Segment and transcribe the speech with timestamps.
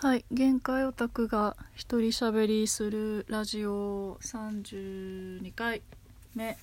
[0.00, 5.82] はい限界オタクが一人喋りするラジオ32回
[6.36, 6.56] 目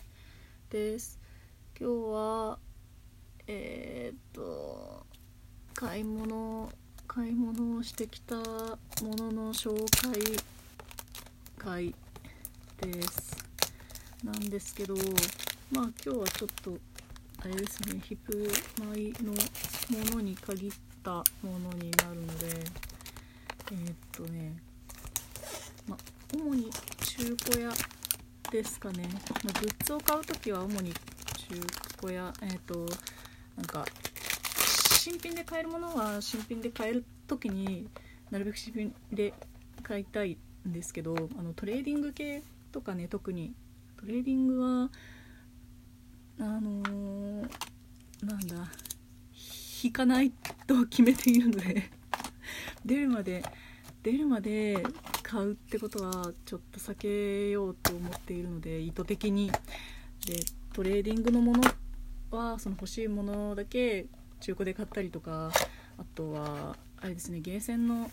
[0.69, 1.19] です。
[1.77, 2.59] 今日は
[3.45, 5.05] えー、っと
[5.73, 6.69] 買い物
[7.09, 8.41] 買い物をしてきたも
[9.17, 10.21] のの紹介
[11.57, 11.93] 会
[12.79, 13.35] です。
[14.23, 14.95] なんですけど
[15.73, 16.77] まあ今日はちょっと
[17.43, 18.49] あれですねヒップ
[18.81, 20.71] マイのものに限っ
[21.03, 22.94] たものになるので
[23.71, 24.55] えー、っとね
[25.87, 25.97] ま
[26.33, 26.69] 主に
[27.01, 27.71] 中古屋
[28.51, 29.07] ですかね、
[29.43, 30.99] まグッズを買う時は主に中
[31.99, 32.31] 古屋。
[32.41, 32.85] えー、っと
[33.57, 33.85] なんか
[34.93, 37.89] 新品で買えるものは新品で買える時に
[38.29, 39.33] なるべく新品で
[39.81, 43.53] 買いたいんですけどあのトレーディング系とかね特に。
[43.97, 44.89] トレーディングは
[46.39, 47.49] あのー、
[48.23, 48.55] なんだ
[49.83, 50.31] 引かない
[50.67, 51.89] と決めているので。
[52.85, 53.43] 出るまで
[54.03, 54.83] 出るまで
[55.23, 59.51] 買うってことはちょっと避けようと思っているので意図的に。
[60.25, 60.39] で
[60.73, 61.63] トレーディングのもの
[62.31, 64.07] はその欲しいものだけ
[64.41, 65.51] 中古で買ったりとか
[65.97, 68.09] あとはあれですねゲーセンの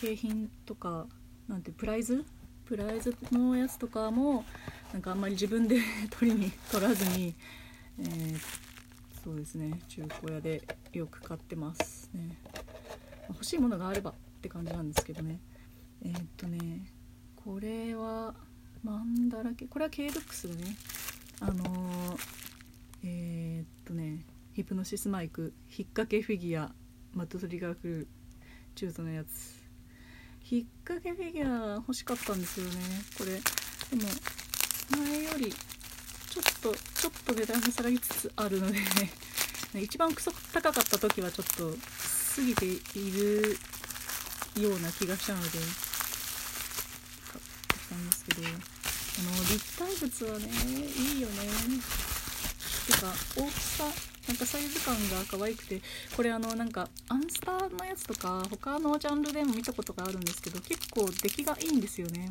[0.00, 1.06] 景品とか
[1.48, 2.24] なんてプライズ？
[2.66, 4.44] プライズのやつとかも
[4.92, 5.80] なんかあんまり自分で
[6.10, 7.34] 取りに取らずに、
[7.98, 8.38] えー、
[9.24, 12.36] そうですね中古屋でよく買ってますね。
[13.28, 15.40] 欲しいものがあればって感じなんですけどね。
[16.02, 16.92] えー、っとね
[17.36, 18.34] これは
[18.82, 20.76] マンだらけこれは K ルックスだね。
[21.40, 22.18] あのー、
[23.04, 26.72] えー、っとねヒプノシスマイク引っ掛けフィギュア
[27.14, 28.08] MAD TRIGGER CREW
[28.74, 29.58] 銃兎のやつ。
[30.50, 32.72] 引っ掛けフィギュア欲しかったんですよね
[33.18, 33.32] これ。
[33.34, 34.10] でも
[34.96, 38.78] 前よりちょっとちょっと値段が下がりつつあるので
[39.74, 41.76] 一番クソ高かった時はちょっと
[42.36, 42.80] 過ぎてい
[43.12, 43.58] る
[44.60, 45.64] ような気がしたので買っ
[47.68, 48.56] てきたんですけどあの
[49.50, 50.46] 立体物はね
[51.14, 51.34] いいよね。
[52.86, 53.84] てか大きさ
[54.28, 55.80] なんかサイズ感が可愛くて
[56.16, 62.30] これあのなんかアンスターのやつとか他のジャンルでも見たことがあるんですけど結構出来がいいんですよね。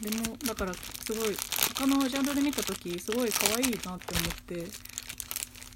[0.00, 1.36] でもだからすごい
[1.74, 3.98] 他のジャンルで見た時すごい可愛いなって思っ
[4.46, 4.66] て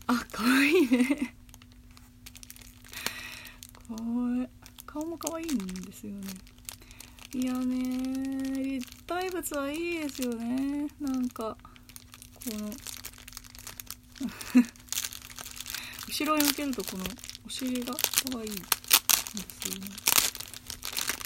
[0.07, 1.35] あ可愛いね。
[3.89, 4.49] かわい
[4.87, 6.29] 顔も可愛いんですよね。
[7.35, 10.87] いやね立体物はいいですよね。
[11.01, 11.57] なんか
[12.35, 12.71] この
[16.09, 17.05] 後ろに向けるとこの
[17.47, 19.89] お尻が可愛いんですよね。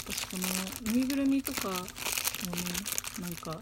[0.09, 1.79] 私このぬいぐるみとかをね
[3.21, 3.61] なんかこ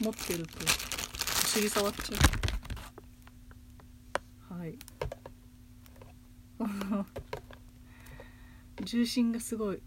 [0.00, 2.16] う持ってるとお尻触っちゃ
[4.52, 4.78] うはい
[8.84, 9.80] 重心がすごい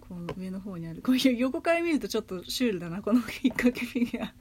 [0.00, 1.02] この上の方にある。
[1.02, 3.02] こういう横から見るとちょっとシュールだな。
[3.02, 4.34] この引っ掛けフィギュア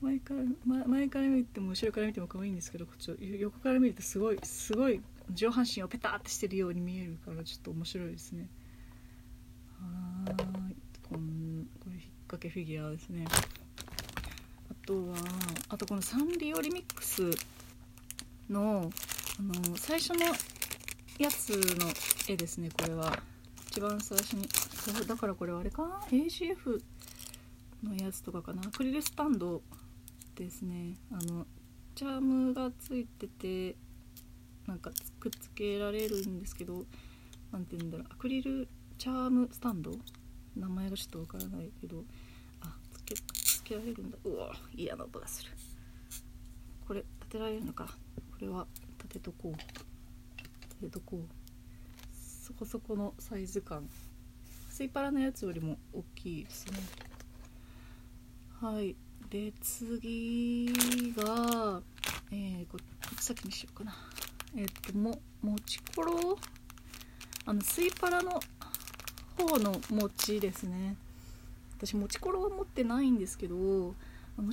[0.00, 5.00] 前から、ま、前から見ても後ろから見ても可愛いんですけどこっち横から見るとすごいすごい
[5.32, 8.48] 上半身をペタってしてるように見えるからちょっと面白いですね。
[9.80, 10.76] はい
[11.08, 13.26] こんこれ引っ掛けフィギュアですね。
[14.70, 15.16] あとは
[15.68, 17.22] あとこのサンリオリミックス
[18.48, 18.90] の
[19.38, 20.26] あの最初の
[21.18, 21.88] やつの
[22.28, 23.18] 絵ですねこれは。
[23.68, 24.48] 一番最初に。
[25.06, 26.80] だからこれはあれかな？AGF
[27.82, 28.62] のやつとかかな？
[28.62, 29.60] アクリルスタンド
[30.34, 30.94] ですね。
[31.12, 31.46] あの
[31.94, 33.76] チャームがついてて
[34.66, 36.84] なんかくっつけられるんですけど
[37.52, 38.06] 何て言うんだろう。
[38.10, 39.92] アクリルチャームスタンド？
[40.56, 42.02] 名前がちょっとわからないけど。
[42.62, 44.16] あつけつけられるんだ。
[44.24, 45.50] うわ嫌な音がする。
[46.88, 47.84] これ立てられるのか。
[47.84, 47.92] こ
[48.40, 48.66] れは
[49.16, 49.58] 立てとこう。
[50.38, 51.20] 立てとこう。
[52.12, 53.88] そこそこのサイズ感。
[54.68, 56.78] スイパラのやつよりも大きいですね。
[58.60, 58.94] はい。
[59.30, 60.70] で次
[61.16, 61.80] が
[62.30, 63.94] えー、こっち先にしようかな。
[64.54, 66.38] えっ、とももちころ？
[67.46, 68.40] あのスイパラの
[69.38, 70.96] 方の餅ですね。
[71.78, 73.94] 私もちころは持ってないんですけども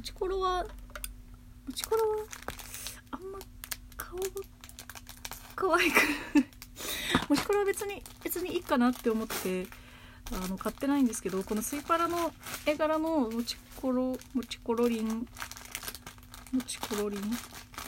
[0.01, 2.25] ちころはもちころは
[3.12, 3.39] あんま
[3.95, 4.25] 顔が
[5.63, 5.95] 可愛く
[7.30, 9.65] もちころは別に別にいいかなって思って
[10.33, 12.33] あの買ってないんですけどこのスイパラの
[12.65, 17.21] 絵柄のもちころもちころりんもちころりん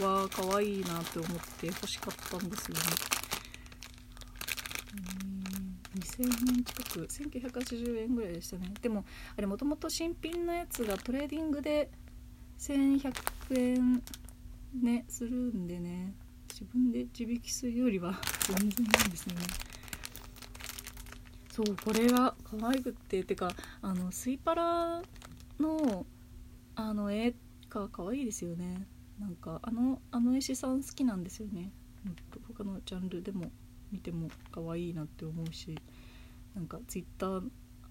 [0.01, 2.81] は可愛いなって思って欲しかったんですよね。
[5.95, 6.23] 2000
[6.57, 7.07] 円近く。
[7.07, 8.73] 1980円ぐらいでしたね。
[8.81, 9.03] でも
[9.37, 11.91] あれもともと新品のやつがトレーディングで
[12.57, 13.13] 1100
[13.57, 14.01] 円
[14.81, 16.15] ねするんでね。
[16.55, 18.13] 自分で自引きするよりは
[18.47, 19.35] 全然いいんですね。
[21.51, 25.01] そうこれが可愛くっててかあのスイパラ
[25.59, 26.05] の
[26.75, 27.35] あの絵
[27.69, 28.87] が可愛いですよね。
[29.19, 31.73] なんかあのあの絵師さん好きなんですよね。
[32.47, 33.51] 他のジャンルでも
[33.91, 35.77] 見ても可愛いなって思うし
[36.55, 37.49] なんかツイッター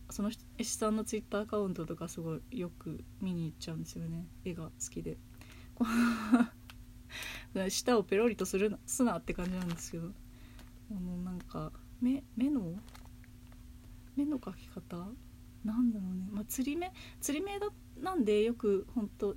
[0.09, 4.27] その絵師さんのツイッターアカウントとかすごいよく見に行っちゃうんですよね。
[4.43, 5.19] 絵が好きで。
[7.69, 10.11] 舌をペロリとするすなって感じなんですけど。
[10.91, 12.75] あのなんか目目の
[14.17, 15.09] 目の描き方？
[15.65, 16.93] なんだろうね、まあ、釣り目？
[17.21, 17.69] 釣り目だ
[18.01, 19.35] なんでよく本当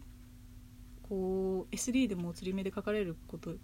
[1.03, 3.55] こう SD でも釣り目で描かれること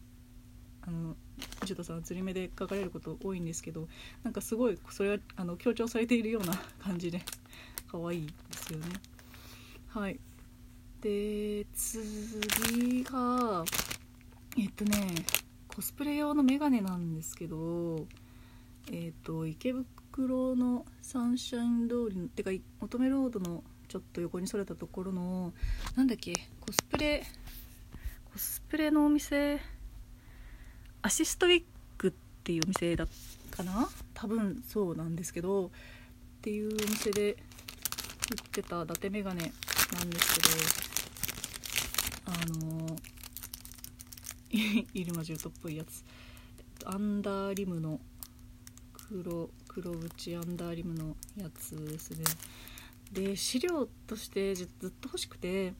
[0.85, 1.15] あの
[1.61, 3.87] 藤田さんは釣り目で描かれること多いんですけど
[4.23, 7.21] なんかすごいそれはあの強調されているような 感じで
[7.87, 8.85] 可愛いですよね。
[9.89, 10.19] はい。
[11.01, 13.65] で次が
[14.57, 14.97] えっとね
[15.67, 18.05] コスプレ用のメガネなんですけど
[18.91, 25.53] えっと池袋のサンシャイン通りのてか乙女ロードのちょっと横にそれたところの
[25.95, 27.23] なんだっけコスプレ
[28.31, 29.59] コスプレのお店
[31.01, 31.63] アシストウィッ
[31.97, 32.11] グっ
[32.43, 33.05] ていうお店だ
[33.51, 33.87] かな？
[34.13, 35.69] 多分そうなんですけどっ
[36.41, 37.37] ていうお店で売っ
[38.51, 40.35] てた伊達メガネなんです
[42.25, 42.82] けどあの
[44.93, 46.03] 入間ジュートっぽいやつ。
[46.85, 47.99] アンダーリムの
[49.09, 52.23] 黒黒縁アンダーリムのやつですね。
[53.11, 55.73] で資料としてずっと欲しくて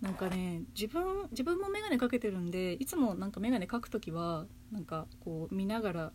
[0.00, 6.12] なんかね自分自分も眼鏡かけてるんでいつもなんか眼鏡かく時はなんかこう見ながら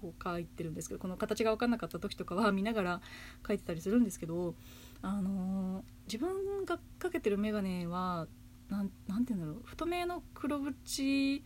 [0.00, 3.00] こう書いてるんですけどこの形が分かんなかった時とかは見ながら
[3.46, 4.54] 書いてたりするんですけど
[5.02, 8.26] あのー、自分がかけてる眼鏡は
[8.70, 9.62] なん何て言うんだろう。
[9.64, 11.44] 太めの黒縁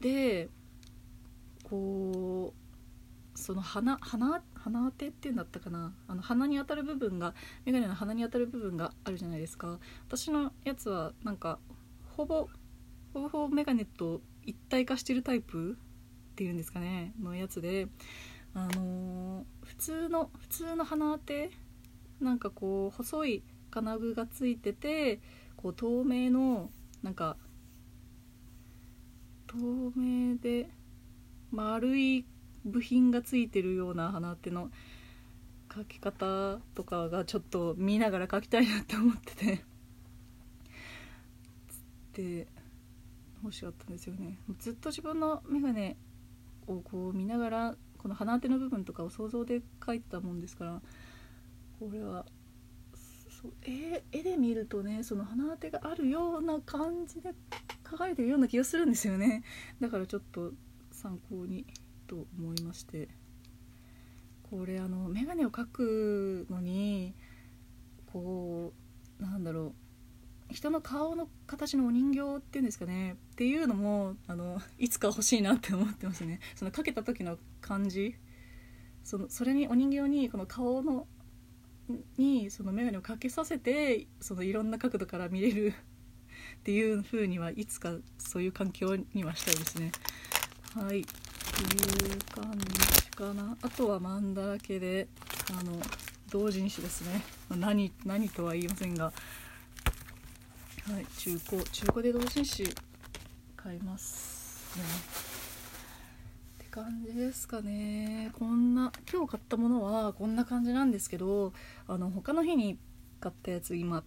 [0.00, 0.48] で
[1.64, 5.92] こうその鼻鼻鼻当てっていうんだったかな。
[6.06, 7.34] あの鼻に当たる部分が
[7.64, 9.78] 眼鏡の鼻に当たる部分があるじゃないですか。
[10.06, 11.58] 私のやつはなんか
[12.16, 12.48] ほぼ
[13.12, 15.76] ほぼほぼ眼鏡と一体化してるタイプ
[16.32, 17.14] っていうんですかね。
[17.20, 17.88] のやつで
[18.54, 21.50] あのー、普通の普通の鼻当て
[22.20, 25.20] なんかこう細い金具がついてて
[25.62, 26.70] こう透明の
[27.02, 27.36] なんか
[29.46, 29.56] 透
[29.96, 30.68] 明で
[31.50, 32.24] 丸い
[32.64, 34.70] 部品がついてるような鼻当ての
[35.68, 39.56] 描き方とかがちょっと見ながら描きたいなって思ってて。
[39.56, 39.64] つっ
[42.12, 42.46] て
[43.42, 44.36] 欲しかったんですよね。
[44.58, 45.96] ずっと自分の眼鏡
[46.66, 50.82] をこう見ながらこの鼻当ての部分とかを想像で描いたもんですから
[51.78, 52.26] これは
[53.42, 57.34] そう絵絵で見るとねその鼻当てがあるような感じで
[57.84, 59.42] 描かれてるような気がするんですよね。
[59.80, 60.52] だからちょっと
[60.90, 61.66] 参考に
[62.06, 63.08] と思いまして。
[64.52, 67.14] これあの眼鏡を描くのに
[68.12, 68.74] こ
[69.18, 69.72] うなんだろ
[70.50, 73.14] う人の顔の形のお人形っていうんですかね。
[73.14, 76.40] っていうのもあのいつか欲しいなって思ってますね。
[76.54, 78.14] そのかけた時の感じ。
[79.02, 81.06] そのそれにお人形にこの顔の
[82.16, 85.74] にその眼鏡をかけさせてそのいろんな角度から見れる
[86.60, 89.92] っていう風にはいつかそういう環境にはしたいですね。
[90.74, 93.56] はいっていう感じかな。
[93.60, 95.08] あとはマンだらけで
[95.50, 95.80] あの
[96.30, 97.22] 同人誌ですね。
[97.50, 99.04] 何何とは言いませんが。
[99.04, 99.12] は
[101.00, 102.64] い中古中古で同人誌
[103.56, 105.41] 買いますね。
[106.72, 108.30] 感じですかね。
[108.32, 111.52] こんな今日買ったものはこんな感じなんですけど
[111.86, 112.78] あの他の日に
[113.20, 114.02] 買ったやつ今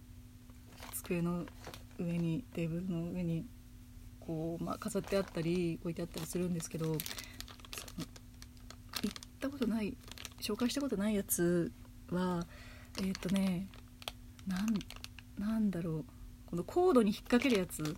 [0.92, 1.46] 机の
[1.96, 3.46] 上にテーブルの上に
[4.18, 6.98] こう、まあ、飾ってあったり置いてあったりするんですけど行っ
[9.38, 9.96] たことない
[10.40, 11.70] 紹介したことないやつ
[12.10, 12.44] は
[13.00, 13.68] えっ、とね
[15.38, 16.04] なんだろう。
[16.46, 17.96] このコードに引っ掛けるやつ。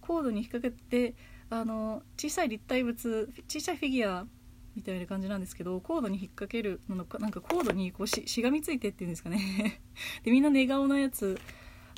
[0.00, 1.14] コードに引っ掛けて
[1.52, 4.26] あの小さい立体物小さいフィギュア
[4.74, 9.82] みたいな感じなんですけどコードに引っ掛けるのかなんかコードにこうししがみついてっていうんですかね。
[10.24, 11.38] でみんな寝顔のやつ。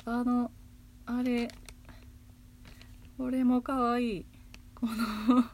[0.03, 0.51] あの
[1.05, 1.47] あれ
[3.17, 4.17] これもかわい。
[4.17, 4.25] い
[4.75, 5.45] この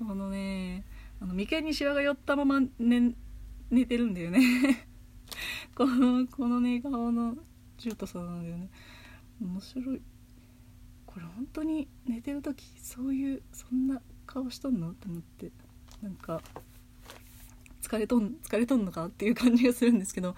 [0.08, 0.86] このね
[1.20, 3.14] あの眉間にシワが寄ったまま寝
[3.70, 4.88] 寝てるんだよね。
[5.76, 7.36] このこの寝顔の
[7.76, 8.70] ジュートさんなんだよね。
[9.42, 10.00] 面白い。
[11.12, 15.50] これ本当に寝てる時そういうそんな顔しとんのと思って
[16.02, 16.40] なんか
[17.82, 20.34] 疲れとん疲れとんのかっていう感じがするんですけど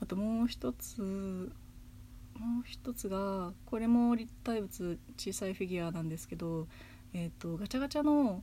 [0.00, 6.66] あともう一つもう一つがこれも立体物小さいフィギュアなんですけど
[7.12, 8.42] え、ー、とガチャガチャの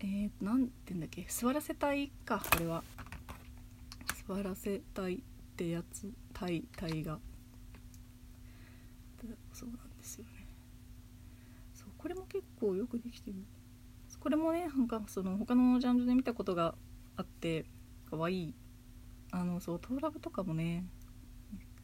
[0.00, 0.48] えー、て言
[0.92, 2.84] うんだっけ座らせたいかこれは。
[4.28, 5.18] 触らせたいっ
[5.56, 7.18] てやつタイタイが
[9.54, 10.30] そうなんですよね
[11.72, 13.36] そうこれも結構よくできてる。
[14.20, 16.74] これもねなんかその他のジャンルで見たことが
[17.16, 17.66] あって
[18.10, 18.54] 可愛い。
[19.30, 20.86] あのそうトーラブとかもね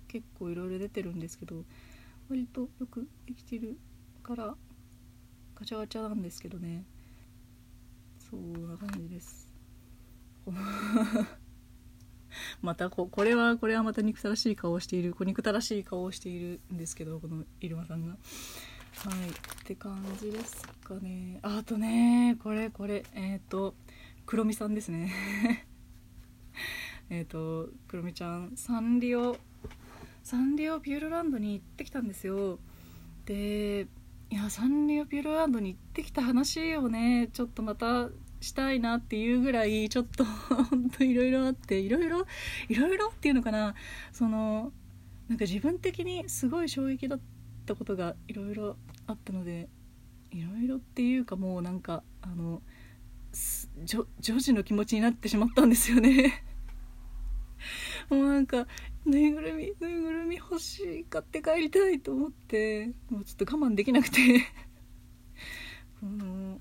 [0.08, 1.64] 結構いろいろ出てるんですけど
[2.30, 3.76] 割とよくできてる
[4.22, 4.54] から
[5.54, 6.84] ガチャガチャなんですけどね。
[8.18, 9.52] そんな感じです。
[12.60, 18.16] またここれはこれはまた憎たらしい顔をしているこ憎たらしい顔をしているんですけどこの入間さんが。
[18.96, 19.30] はい。
[19.64, 21.38] って感じですかね。
[21.42, 23.04] あとねこれこれ。
[23.14, 23.74] えっ、ー、と
[24.26, 25.10] くろみさんですね。
[27.10, 28.52] えっとくろみちゃん。
[28.56, 29.38] サンリオ
[30.22, 32.58] サンリオピューロランドに行ってきたんですよ。
[33.26, 33.86] で
[34.30, 38.08] いやサンリオピューロランドに行ってきた話をねちょっとまた
[38.40, 40.24] したいなっていうぐらいちょっと
[40.70, 42.26] 本当いろいろあっていろいろ
[42.68, 43.74] いろいろっていうのかな。
[44.12, 44.72] その
[45.28, 47.33] なんか自分的にすごい衝撃だった
[47.74, 49.68] ことがいろいろあったので
[50.30, 52.62] いろいろっていうかもうなんかあの
[54.20, 56.44] 女児の気持ちになってしまったんですよね。
[58.10, 58.66] もうなんか
[59.06, 64.18] ぬいぐるみぬいぐるみ欲しい買って帰りたいと思ってもうちょっと我慢できなくて。
[66.00, 66.60] この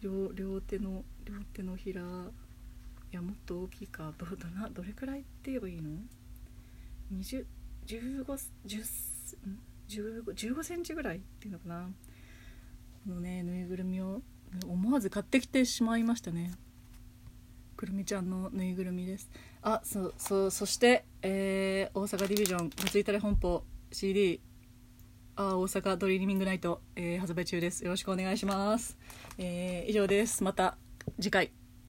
[0.00, 4.68] 両両手の両手のひらいやもっと大きいかどどな。
[4.68, 6.00] どれくらいって言えばいいの
[7.12, 7.46] ？20
[7.86, 8.24] 15
[8.66, 11.90] 10 15, センチぐらいっていうのかな。
[13.04, 14.22] このねぬいぐるみを
[14.66, 16.52] 思わず買ってきてしまいましたね。
[17.76, 19.30] くるみちゃんのぬいぐるみです。
[19.62, 24.40] あそうそうそして、えー、大阪ディビジョン「どついたれ本舗 CD」
[25.34, 27.84] あ大阪ドリーミングナイト、えー、発売中です。
[27.84, 28.98] よろしくお願いします、
[29.38, 30.44] えー、以上です。
[30.44, 30.76] また
[31.18, 31.61] 次回。